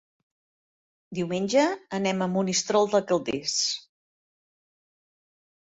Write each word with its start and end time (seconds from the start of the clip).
Diumenge 1.17 1.65
anem 1.99 2.25
a 2.25 2.29
Monistrol 2.37 2.91
de 2.97 3.03
Calders. 3.13 3.61